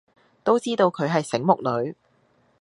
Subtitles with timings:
[0.43, 1.95] 都知道佢係醒目女